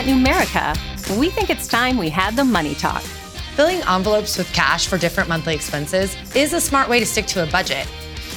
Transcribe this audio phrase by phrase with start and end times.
[0.00, 3.02] At Numerica, we think it's time we had the money talk.
[3.54, 7.42] Filling envelopes with cash for different monthly expenses is a smart way to stick to
[7.42, 7.86] a budget.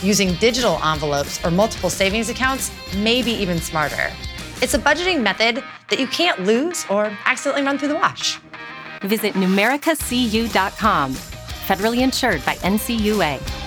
[0.02, 4.12] Using digital envelopes or multiple savings accounts may be even smarter.
[4.62, 8.42] It's a budgeting method that you can't lose or accidentally run through the wash.
[9.04, 11.14] Visit numericacu.com.
[11.14, 13.62] Federally insured by NCUA.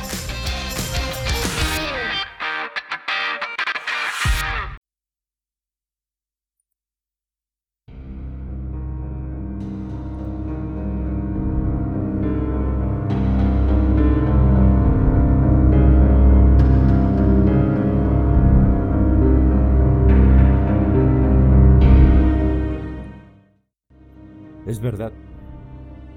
[24.67, 25.12] Es verdad.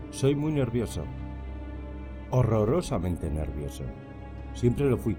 [0.09, 1.03] Soy muy nervioso.
[2.31, 3.83] Horrorosamente nervioso.
[4.55, 5.15] Siempre lo fui.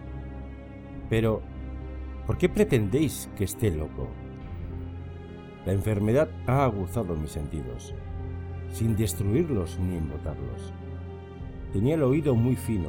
[1.09, 1.41] Pero,
[2.27, 4.09] ¿por qué pretendéis que esté loco?
[5.65, 7.95] La enfermedad ha aguzado mis sentidos,
[8.73, 10.73] sin destruirlos ni embotarlos.
[11.73, 12.89] Tenía el oído muy fino.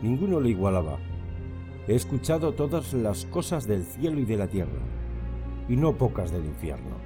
[0.00, 0.98] Ninguno lo igualaba.
[1.88, 4.80] He escuchado todas las cosas del cielo y de la tierra,
[5.68, 6.96] y no pocas del infierno.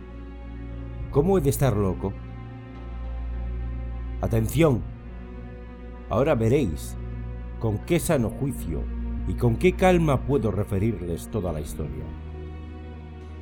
[1.10, 2.12] ¿Cómo he de estar loco?
[4.24, 4.80] Atención.
[6.08, 6.96] Ahora veréis
[7.60, 8.80] con qué sano juicio
[9.28, 12.04] y con qué calma puedo referirles toda la historia.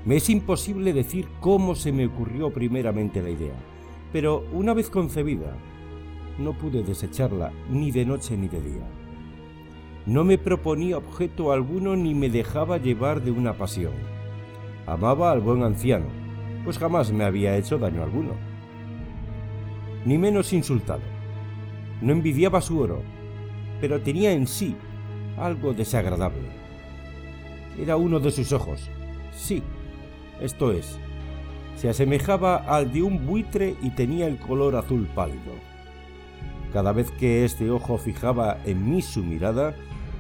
[0.05, 3.55] Me es imposible decir cómo se me ocurrió primeramente la idea,
[4.13, 5.57] pero una vez concebida,
[6.41, 8.91] no pude desecharla ni de noche ni de día.
[10.05, 13.93] No me proponía objeto alguno ni me dejaba llevar de una pasión.
[14.89, 16.07] Amaba al buen anciano,
[16.65, 18.52] pues jamás me había hecho daño alguno
[20.05, 21.03] ni menos insultado.
[22.01, 23.03] No envidiaba su oro,
[23.81, 24.77] pero tenía en sí
[25.37, 26.49] algo desagradable.
[27.79, 28.91] Era uno de sus ojos.
[29.33, 29.63] Sí,
[30.41, 30.99] esto es.
[31.77, 35.53] Se asemejaba al de un buitre y tenía el color azul pálido.
[36.73, 39.75] Cada vez que este ojo fijaba en mí su mirada,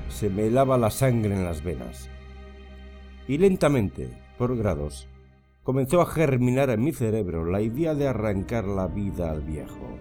[0.08, 2.08] se me helaba la sangre en las venas.
[3.26, 5.08] Y lentamente, por grados,
[5.62, 9.96] comenzó a germinar en mi cerebro la idea de arrancar la vida al viejo,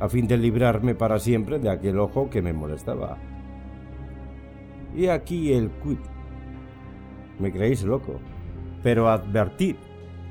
[0.00, 3.18] a fin de librarme para siempre de aquel ojo que me molestaba.
[4.96, 5.98] Y aquí el quid.
[7.38, 8.20] Me creéis loco,
[8.82, 9.76] pero advertid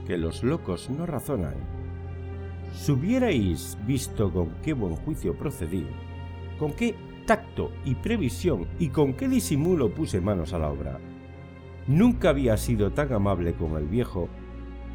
[0.05, 1.55] que los locos no razonan.
[2.73, 5.85] Si hubierais visto con qué buen juicio procedí,
[6.57, 10.99] con qué tacto y previsión y con qué disimulo puse manos a la obra,
[11.87, 14.29] Nunca había sido tan amable con el viejo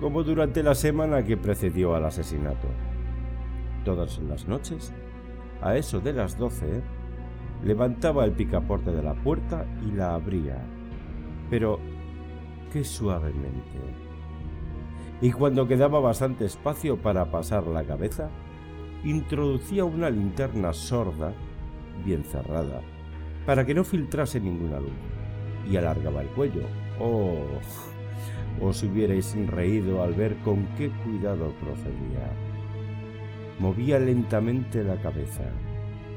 [0.01, 2.69] como durante la semana que precedió al asesinato.
[3.85, 4.93] Todas las noches,
[5.63, 6.83] a eso de las doce,
[7.65, 10.63] levantaba el picaporte de la puerta y la abría,
[11.51, 11.81] pero
[12.73, 13.81] qué suavemente.
[15.21, 18.29] Y cuando quedaba bastante espacio para pasar la cabeza,
[19.03, 21.33] introducía una linterna sorda,
[22.05, 22.83] bien cerrada,
[23.47, 25.16] para que no filtrase ninguna luz
[25.71, 26.63] y alargaba el cuello.
[27.01, 27.45] ¡Oh!
[28.61, 32.33] Os hubierais reído al ver con qué cuidado procedía.
[33.59, 35.45] Movía lentamente la cabeza,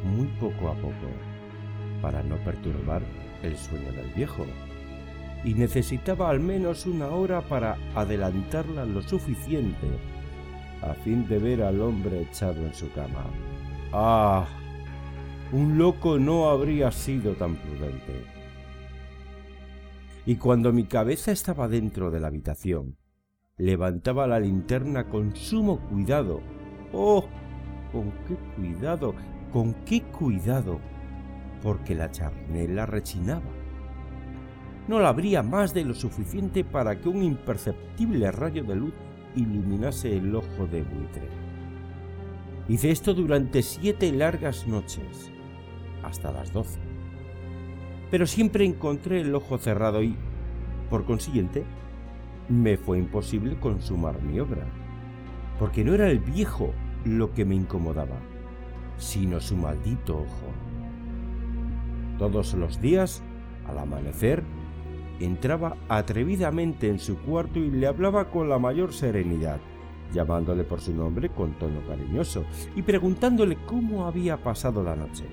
[0.04, 1.10] muy poco a poco,
[2.02, 3.02] para no perturbar
[3.44, 4.46] el sueño del viejo,
[5.44, 9.88] y necesitaba al menos una hora para adelantarla lo suficiente
[10.82, 13.26] a fin de ver al hombre echado en su cama.
[13.92, 14.48] ¡Ah!
[15.52, 18.39] Un loco no habría sido tan prudente
[20.30, 22.98] y cuando mi cabeza estaba dentro de la habitación,
[23.58, 26.42] levantaba la linterna con sumo cuidado.
[26.94, 27.26] ¡Oh!
[27.92, 29.16] ¿Con qué cuidado?
[29.52, 30.80] ¿Con qué cuidado?
[31.64, 33.50] Porque la charnela rechinaba.
[34.88, 38.94] no la abría más de lo suficiente para que un imperceptible rayo de luz
[39.36, 41.28] iluminase el ojo de buitre.
[42.68, 45.32] Hice esto durante siete largas noches,
[46.04, 46.89] hasta las doce.
[48.12, 50.16] Pero siempre encontré el ojo cerrado y,
[50.90, 51.64] por consiguiente,
[52.50, 54.66] me fue imposible consumar mi obra,
[55.60, 56.74] porque no era el viejo
[57.06, 58.18] lo que me incomodaba,
[58.98, 60.52] sino su maldito ojo.
[62.18, 63.24] Todos los días,
[63.68, 64.44] al amanecer,
[65.20, 69.60] entraba atrevidamente en su cuarto y le hablaba con la mayor serenidad,
[70.14, 72.44] llamándole por su nombre con tono cariñoso
[72.76, 75.26] y preguntándole cómo había pasado la noche.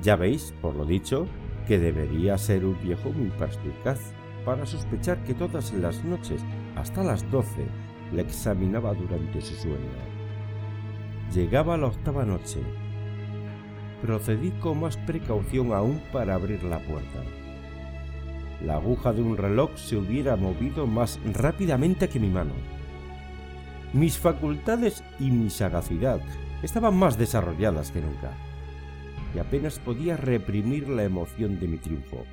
[0.00, 1.26] Ya veis, por lo dicho,
[1.66, 4.00] que debería ser un viejo muy perspicaz
[4.44, 6.42] para sospechar que todas las noches,
[6.76, 7.66] hasta las doce,
[8.12, 9.90] le examinaba durante su sueño.
[11.32, 12.60] Llegaba la octava noche.
[14.02, 17.22] Procedí con más precaución aún para abrir la puerta.
[18.64, 22.52] La aguja de un reloj se hubiera movido más rápidamente que mi mano.
[23.92, 26.20] Mis facultades y mi sagacidad
[26.62, 28.32] estaban más desarrolladas que nunca,
[29.34, 32.24] y apenas podía reprimir la emoción de mi triunfo.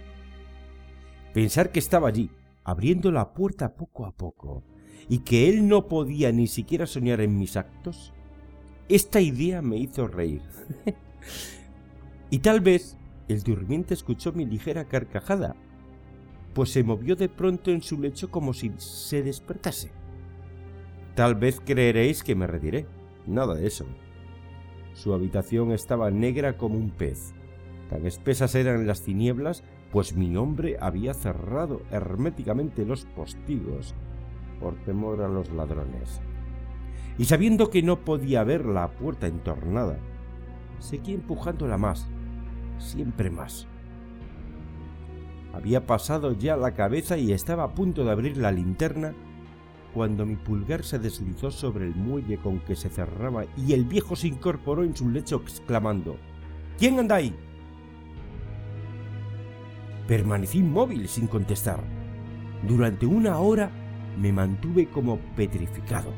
[1.33, 2.29] Pensar que estaba allí,
[2.63, 4.63] abriendo la puerta poco a poco,
[5.07, 8.13] y que él no podía ni siquiera soñar en mis actos,
[8.89, 10.41] esta idea me hizo reír.
[12.29, 12.97] y tal vez
[13.27, 15.55] el durmiente escuchó mi ligera carcajada,
[16.53, 19.91] pues se movió de pronto en su lecho como si se despertase.
[21.15, 22.87] Tal vez creeréis que me retiré.
[23.27, 23.85] Nada de eso.
[24.99, 27.33] Su habitación estaba negra como un pez.
[27.89, 29.63] Tan espesas eran las tinieblas,
[29.93, 33.95] pues mi hombre había cerrado herméticamente los postigos
[34.59, 36.19] por temor a los ladrones.
[37.17, 39.97] Y sabiendo que no podía ver la puerta entornada,
[40.79, 42.09] seguí empujándola más,
[42.77, 43.69] siempre más.
[45.53, 49.13] Había pasado ya la cabeza y estaba a punto de abrir la linterna
[49.93, 54.15] cuando mi pulgar se deslizó sobre el muelle con que se cerraba y el viejo
[54.15, 56.17] se incorporó en su lecho exclamando
[56.77, 57.35] ¿Quién anda ahí?
[60.07, 61.83] Permanecí inmóvil sin contestar.
[62.67, 63.69] Durante una hora
[64.17, 66.13] me mantuve como petrificado.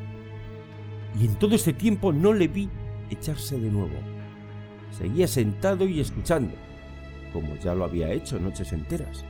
[1.20, 2.70] Y en todo este tiempo no le vi
[3.10, 3.96] echarse de nuevo.
[4.92, 6.54] Seguía sentado y escuchando,
[7.34, 9.26] como ya lo había hecho noches enteras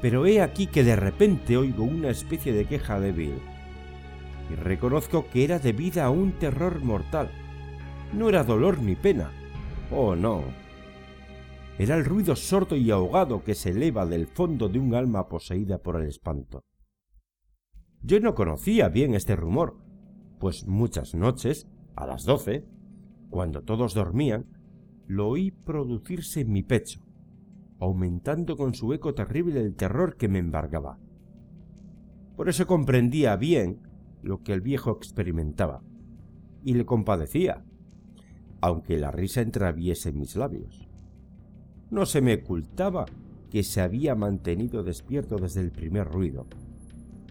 [0.00, 3.34] pero he aquí que de repente oigo una especie de queja débil.
[4.50, 7.30] Y reconozco que era debida a un terror mortal.
[8.12, 9.32] No era dolor ni pena.
[9.90, 10.42] Oh, no.
[11.78, 15.78] Era el ruido sordo y ahogado que se eleva del fondo de un alma poseída
[15.78, 16.62] por el espanto.
[18.02, 19.78] Yo no conocía bien este rumor,
[20.38, 21.66] pues muchas noches,
[21.96, 22.64] a las doce,
[23.30, 24.46] cuando todos dormían,
[25.06, 27.05] lo oí producirse en mi pecho
[27.78, 30.98] aumentando con su eco terrible el terror que me embargaba.
[32.36, 33.80] Por eso comprendía bien
[34.22, 35.82] lo que el viejo experimentaba,
[36.64, 37.64] y le compadecía,
[38.60, 40.88] aunque la risa entraviese mis labios.
[41.90, 43.06] No se me ocultaba
[43.50, 46.46] que se había mantenido despierto desde el primer ruido,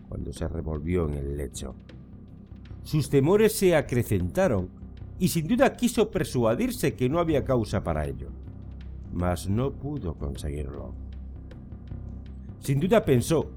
[0.08, 1.76] cuando se revolvió en el lecho.
[2.84, 4.70] Sus temores se acrecentaron
[5.20, 8.30] y sin duda quiso persuadirse que no había causa para ello
[9.16, 10.94] mas no pudo conseguirlo.
[12.60, 13.50] Sin duda pensó,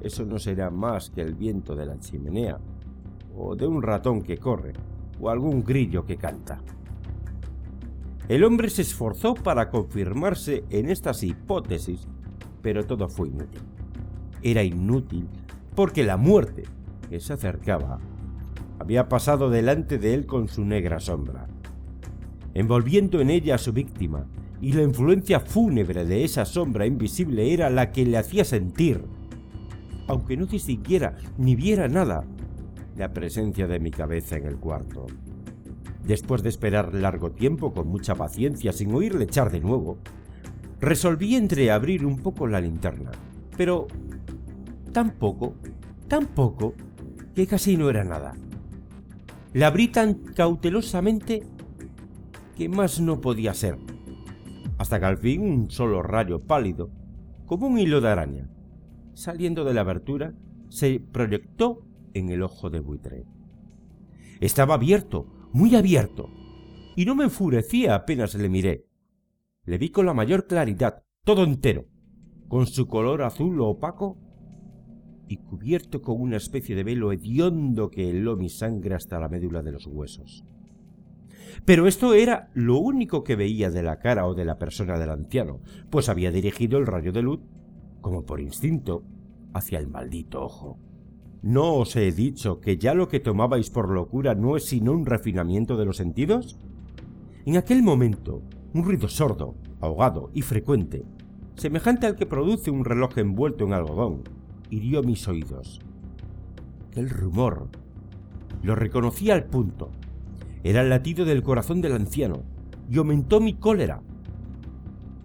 [0.00, 2.58] eso no será más que el viento de la chimenea,
[3.36, 4.72] o de un ratón que corre,
[5.20, 6.60] o algún grillo que canta.
[8.28, 12.06] El hombre se esforzó para confirmarse en estas hipótesis,
[12.62, 13.62] pero todo fue inútil.
[14.42, 15.26] Era inútil
[15.74, 16.62] porque la muerte,
[17.08, 17.98] que se acercaba,
[18.78, 21.48] había pasado delante de él con su negra sombra,
[22.54, 24.26] envolviendo en ella a su víctima
[24.60, 29.02] y la influencia fúnebre de esa sombra invisible era la que le hacía sentir,
[30.06, 32.24] aunque no distinguiera ni viera nada,
[32.96, 35.06] la presencia de mi cabeza en el cuarto.
[36.04, 39.98] Después de esperar largo tiempo con mucha paciencia sin oírle echar de nuevo,
[40.80, 43.10] resolví entreabrir un poco la linterna,
[43.56, 43.86] pero
[44.92, 45.54] tan poco,
[46.08, 46.74] tan poco,
[47.34, 48.34] que casi no era nada.
[49.54, 51.42] La abrí tan cautelosamente
[52.56, 53.78] que más no podía ser
[54.80, 56.90] hasta que al fin un solo rayo pálido,
[57.44, 58.48] como un hilo de araña,
[59.12, 60.32] saliendo de la abertura,
[60.70, 61.84] se proyectó
[62.14, 63.26] en el ojo de buitre.
[64.40, 66.30] Estaba abierto, muy abierto,
[66.96, 68.86] y no me enfurecía apenas le miré.
[69.64, 71.84] Le vi con la mayor claridad, todo entero,
[72.48, 74.16] con su color azul opaco
[75.28, 79.62] y cubierto con una especie de velo hediondo que heló mi sangre hasta la médula
[79.62, 80.42] de los huesos.
[81.64, 85.10] Pero esto era lo único que veía de la cara o de la persona del
[85.10, 87.40] anciano, pues había dirigido el rayo de luz
[88.00, 89.04] como por instinto,
[89.52, 90.78] hacia el maldito ojo.
[91.42, 95.06] ¿No os he dicho que ya lo que tomabais por locura no es sino un
[95.06, 96.58] refinamiento de los sentidos?
[97.46, 98.42] En aquel momento,
[98.74, 101.04] un ruido sordo, ahogado y frecuente,
[101.56, 104.22] semejante al que produce un reloj envuelto en algodón,
[104.68, 105.80] hirió mis oídos.
[106.92, 107.68] El rumor.
[108.62, 109.90] Lo reconocí al punto.
[110.62, 112.42] Era el latido del corazón del anciano,
[112.90, 114.02] y aumentó mi cólera,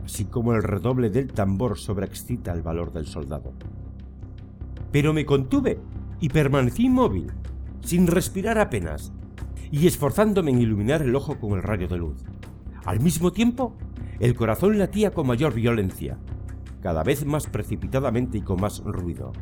[0.04, 3.54] así como el redoble del tambor sobreexcita el valor del soldado.
[4.92, 5.80] Pero me contuve
[6.20, 7.32] y permanecí inmóvil,
[7.82, 9.12] sin respirar apenas,
[9.72, 12.24] y esforzándome en iluminar el ojo con el rayo de luz.
[12.86, 13.76] Al mismo tiempo,
[14.20, 16.18] el corazón latía con mayor violencia,
[16.82, 19.34] cada vez más precipitadamente y con más ruido.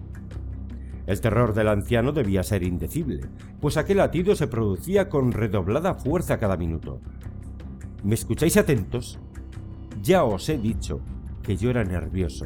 [1.05, 3.21] El terror del anciano debía ser indecible,
[3.59, 7.01] pues aquel latido se producía con redoblada fuerza cada minuto.
[8.03, 9.19] ¿Me escucháis atentos?
[10.01, 11.01] Ya os he dicho
[11.41, 12.45] que yo era nervioso.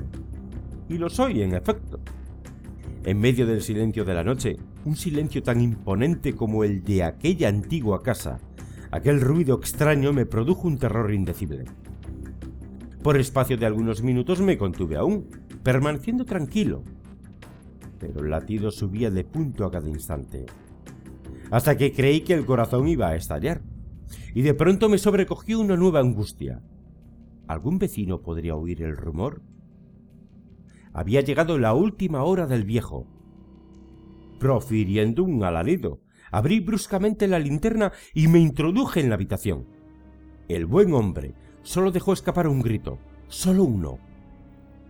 [0.89, 1.99] Y lo soy, en efecto.
[3.03, 7.49] En medio del silencio de la noche, un silencio tan imponente como el de aquella
[7.49, 8.39] antigua casa,
[8.91, 11.65] aquel ruido extraño me produjo un terror indecible.
[13.03, 15.27] Por espacio de algunos minutos me contuve aún,
[15.63, 16.83] permaneciendo tranquilo,
[17.99, 20.45] pero el latido subía de punto a cada instante,
[21.51, 23.61] hasta que creí que el corazón iba a estallar,
[24.33, 26.61] y de pronto me sobrecogió una nueva angustia.
[27.47, 29.41] ¿Algún vecino podría oír el rumor?
[30.93, 33.07] Había llegado la última hora del viejo.
[34.39, 36.01] Profiriendo un alarido,
[36.31, 39.65] abrí bruscamente la linterna y me introduje en la habitación.
[40.47, 43.99] El buen hombre solo dejó escapar un grito, solo uno.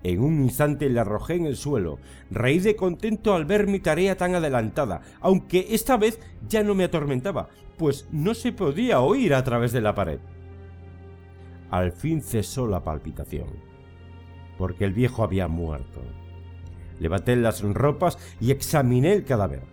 [0.07, 1.99] En un instante le arrojé en el suelo,
[2.31, 6.85] reí de contento al ver mi tarea tan adelantada, aunque esta vez ya no me
[6.85, 10.19] atormentaba, pues no se podía oír a través de la pared.
[11.71, 13.49] Al fin cesó la palpitación,
[14.57, 15.99] porque el viejo había muerto.
[17.01, 19.63] Levanté las ropas y examiné el cadáver.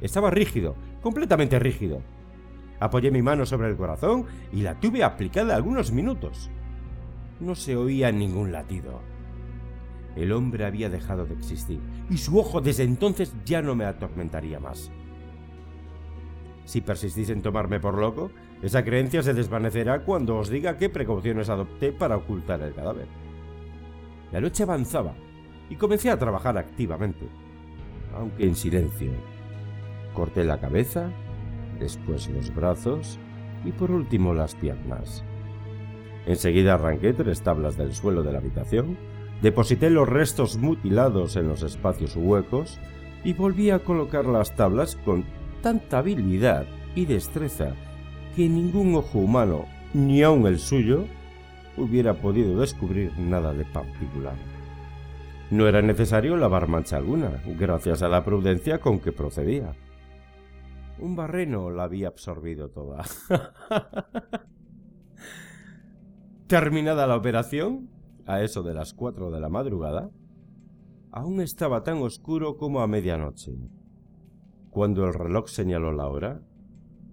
[0.00, 2.00] Estaba rígido, completamente rígido.
[2.80, 6.48] Apoyé mi mano sobre el corazón y la tuve aplicada algunos minutos.
[7.38, 9.13] No se oía ningún latido
[10.16, 11.80] el hombre había dejado de existir,
[12.10, 14.90] y su ojo desde entonces ya no me atormentaría más.
[16.64, 18.30] Si persistís en tomarme por loco,
[18.62, 23.06] esa creencia se desvanecerá cuando os diga qué precauciones adopté para ocultar el cadáver.
[24.32, 25.14] La noche avanzaba
[25.68, 27.26] y comencé a trabajar activamente,
[28.14, 29.12] aunque en silencio.
[30.14, 31.10] Corté la cabeza,
[31.78, 33.18] después los brazos
[33.64, 35.24] y por último las piernas.
[36.26, 38.96] Enseguida arranqué tres tablas del suelo de la habitación
[39.44, 42.80] Deposité los restos mutilados en los espacios huecos
[43.24, 45.26] y volví a colocar las tablas con
[45.60, 47.74] tanta habilidad y destreza
[48.34, 51.04] que ningún ojo humano, ni aun el suyo,
[51.76, 54.36] hubiera podido descubrir nada de particular.
[55.50, 59.74] No era necesario lavar mancha alguna, gracias a la prudencia con que procedía.
[60.98, 63.04] Un barreno la había absorbido toda.
[66.46, 67.90] Terminada la operación,
[68.26, 70.10] a eso de las cuatro de la madrugada,
[71.10, 73.56] aún estaba tan oscuro como a medianoche.
[74.70, 76.42] Cuando el reloj señaló la hora,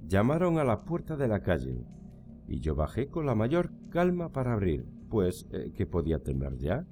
[0.07, 1.85] llamaron a la puerta de la calle,
[2.47, 6.85] y yo bajé con la mayor calma para abrir, pues eh, ¿qué podía temer ya?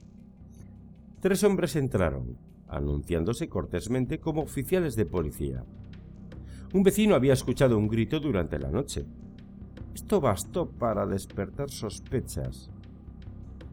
[1.19, 5.65] Tres hombres entraron, anunciándose cortésmente como oficiales de policía.
[6.73, 9.05] Un vecino había escuchado un grito durante la noche.
[9.95, 12.69] Esto bastó para despertar sospechas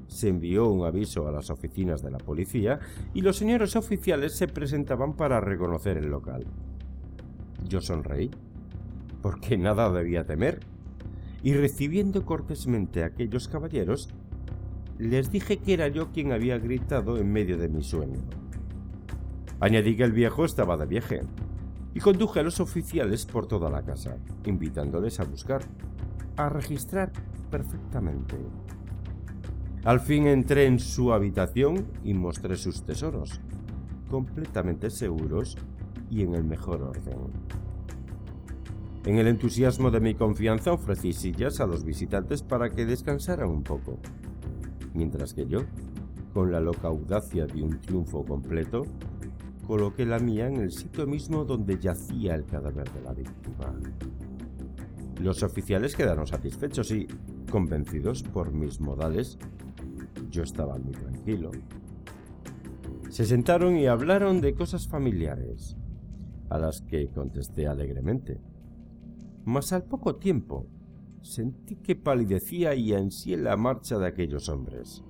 [0.08, 2.78] se envió un aviso a las oficinas de la policía
[3.14, 6.46] y los señores oficiales se presentaban para reconocer el local.
[7.68, 8.30] Yo sonreí,
[9.22, 10.60] porque nada debía temer,
[11.42, 14.08] y recibiendo cortésmente a aquellos caballeros,
[14.98, 18.20] les dije que era yo quien había gritado en medio de mi sueño.
[19.60, 21.20] Añadí que el viejo estaba de viaje,
[21.94, 25.62] y conduje a los oficiales por toda la casa, invitándoles a buscar,
[26.36, 27.10] a registrar
[27.50, 28.36] perfectamente.
[29.86, 33.40] Al fin entré en su habitación y mostré sus tesoros,
[34.10, 35.56] completamente seguros
[36.10, 37.18] y en el mejor orden.
[39.04, 43.62] En el entusiasmo de mi confianza ofrecí sillas a los visitantes para que descansaran un
[43.62, 44.00] poco,
[44.92, 45.60] mientras que yo,
[46.34, 48.82] con la loca audacia de un triunfo completo,
[49.68, 53.72] coloqué la mía en el sitio mismo donde yacía el cadáver de la víctima.
[55.20, 57.06] Los oficiales quedaron satisfechos y,
[57.52, 59.38] convencidos por mis modales,
[60.30, 61.50] yo estaba muy tranquilo.
[63.10, 65.76] Se sentaron y hablaron de cosas familiares,
[66.50, 68.40] a las que contesté alegremente.
[69.44, 70.68] Mas al poco tiempo
[71.22, 75.04] sentí que palidecía y ansié la marcha de aquellos hombres.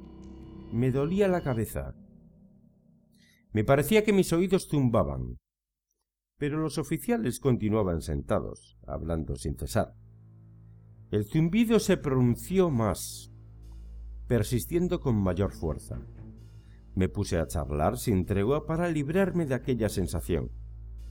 [0.73, 1.94] Me dolía la cabeza
[3.52, 5.38] Me parecía que mis oídos zumbaban.
[6.38, 9.94] Pero los oficiales continuaban sentados, hablando sin cesar.
[11.11, 13.32] El zumbido se pronunció más,
[14.26, 15.99] persistiendo con mayor fuerza.
[16.95, 20.50] Me puse a charlar sin tregua para librarme de aquella sensación,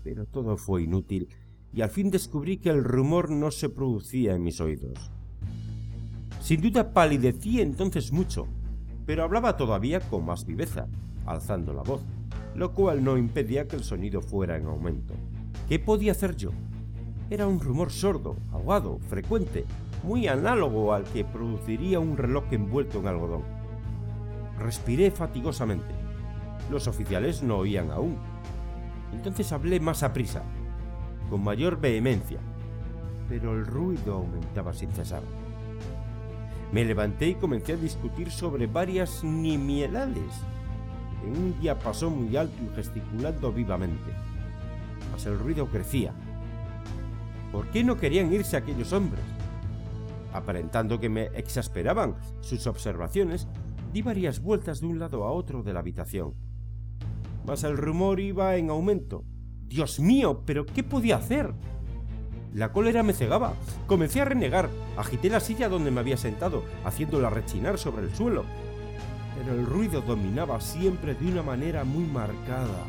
[0.03, 1.29] pero todo fue inútil
[1.73, 5.11] y al fin descubrí que el rumor no se producía en mis oídos.
[6.41, 8.47] Sin duda palidecí entonces mucho,
[9.05, 10.87] pero hablaba todavía con más viveza,
[11.25, 12.01] alzando la voz,
[12.55, 15.13] lo cual no impedía que el sonido fuera en aumento.
[15.67, 16.51] ¿Qué podía hacer yo?
[17.29, 19.65] Era un rumor sordo, ahogado, frecuente,
[20.05, 23.41] muy análogo al que produciría un reloj envuelto en algodón.
[24.59, 25.93] Respiré fatigosamente.
[26.69, 28.17] Los oficiales no oían aún.
[29.11, 30.43] Entonces hablé más a prisa,
[31.29, 32.39] con mayor vehemencia,
[33.27, 35.23] pero el ruido aumentaba sin cesar.
[36.71, 40.33] Me levanté y comencé a discutir sobre varias nimiedades,
[41.23, 44.11] en un diapasón muy alto y gesticulando vivamente.
[45.11, 46.13] Mas el ruido crecía.
[47.51, 49.34] ¿Por qué no querían irse aquellos hombres?
[50.35, 53.47] Aparentando que me exasperaban sus observaciones,
[53.93, 56.33] di varias vueltas de un lado a otro de la habitación.
[57.47, 59.23] Mas el rumor iba en aumento.
[59.65, 61.53] Dios mío, pero ¿qué podía hacer?
[62.53, 63.53] La cólera me cegaba.
[63.87, 64.69] Comencé a renegar.
[64.97, 68.43] Agité la silla donde me había sentado, haciéndola rechinar sobre el suelo.
[69.37, 72.83] Pero el ruido dominaba siempre de una manera muy marcada.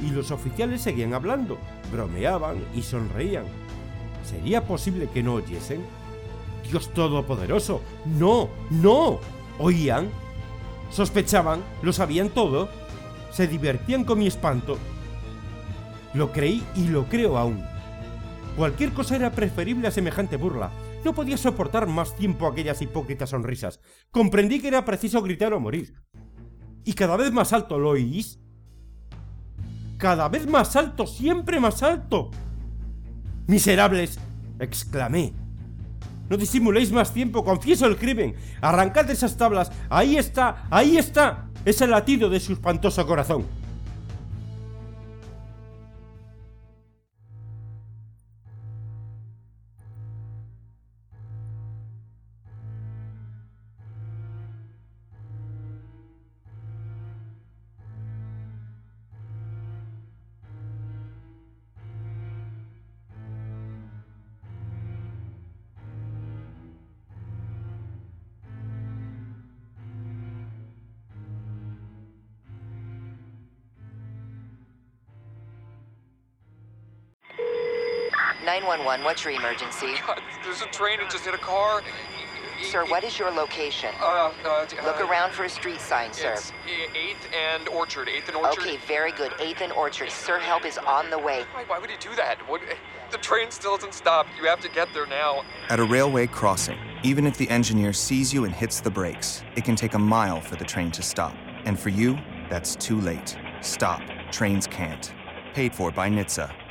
[0.00, 1.58] Y los oficiales seguían hablando,
[1.92, 3.63] bromeaban y sonreían.
[4.24, 5.84] ¿Sería posible que no oyesen?
[6.68, 9.20] Dios Todopoderoso, no, no.
[9.58, 10.08] ¿Oían?
[10.90, 11.62] ¿Sospechaban?
[11.82, 12.68] ¿Lo sabían todo?
[13.30, 14.78] ¿Se divertían con mi espanto?
[16.14, 17.62] Lo creí y lo creo aún.
[18.56, 20.70] Cualquier cosa era preferible a semejante burla.
[21.04, 23.80] No podía soportar más tiempo aquellas hipócritas sonrisas.
[24.10, 25.94] Comprendí que era preciso gritar o morir.
[26.84, 28.38] Y cada vez más alto, ¿lo oís?
[29.98, 32.30] Cada vez más alto, siempre más alto.
[33.46, 34.18] Miserables,
[34.58, 35.32] exclamé.
[36.28, 38.34] No disimuléis más tiempo, confieso el crimen.
[38.60, 39.70] Arrancad esas tablas.
[39.90, 41.46] Ahí está, ahí está.
[41.64, 43.44] Es el latido de su espantoso corazón.
[78.44, 79.94] 911, what's your emergency?
[80.06, 81.82] God, there's a train that just hit a car.
[82.62, 83.90] Sir, what is your location?
[84.00, 86.32] Uh, uh, Look uh, around for a street sign, sir.
[86.32, 86.52] It's
[86.94, 88.08] 8th and Orchard.
[88.08, 88.60] 8th and Orchard.
[88.60, 89.32] Okay, very good.
[89.32, 90.10] 8th and Orchard.
[90.10, 91.44] Sir, help is on the way.
[91.52, 92.38] Why, why would he do that?
[92.48, 92.62] What,
[93.10, 94.26] the train still doesn't stop.
[94.40, 95.42] You have to get there now.
[95.68, 99.64] At a railway crossing, even if the engineer sees you and hits the brakes, it
[99.64, 101.34] can take a mile for the train to stop.
[101.64, 103.36] And for you, that's too late.
[103.60, 104.00] Stop.
[104.30, 105.12] Trains can't.
[105.54, 106.63] Paid for by NHTSA.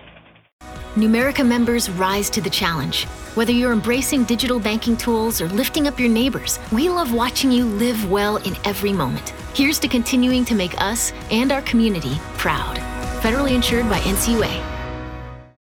[0.95, 3.05] Numerica members rise to the challenge.
[3.33, 7.65] Whether you're embracing digital banking tools or lifting up your neighbors, we love watching you
[7.65, 9.31] live well in every moment.
[9.55, 12.75] Here's to continuing to make us and our community proud.
[13.21, 14.53] Federally insured by NCUA.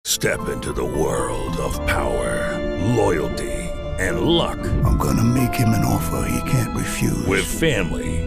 [0.06, 2.58] Step into the world of power,
[2.96, 3.52] loyalty,
[4.00, 4.60] and luck.
[4.86, 7.26] I'm gonna make him an offer he can't refuse.
[7.26, 8.27] With family,